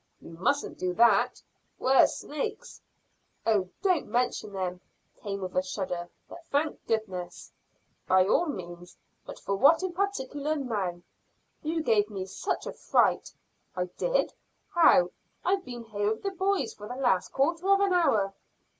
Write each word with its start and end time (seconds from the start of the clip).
"You 0.19 0.31
mustn't 0.31 0.79
do 0.79 0.95
that. 0.95 1.43
'Ware 1.77 2.07
snakes." 2.07 2.81
"Oh, 3.45 3.69
don't 3.83 4.07
mention 4.07 4.51
them," 4.51 4.81
came 5.21 5.41
with 5.41 5.55
a 5.55 5.61
shudder. 5.61 6.09
"But 6.27 6.43
thank 6.49 6.83
goodness!" 6.87 7.51
"By 8.07 8.25
all 8.25 8.47
means; 8.47 8.97
but 9.27 9.37
for 9.37 9.55
what 9.55 9.83
in 9.83 9.93
particular 9.93 10.55
now?" 10.55 11.01
"You 11.61 11.83
gave 11.83 12.09
me 12.09 12.25
such 12.25 12.65
a 12.65 12.73
fright." 12.73 13.31
"I 13.75 13.89
did? 13.99 14.33
How? 14.73 15.11
I've 15.45 15.63
been 15.63 15.83
here 15.83 16.13
with 16.13 16.23
the 16.23 16.31
boys 16.31 16.73
for 16.73 16.87
the 16.87 16.95
last 16.95 17.31
quarter 17.31 17.69
of 17.69 17.79
an 17.79 17.93
hour." 17.93 18.33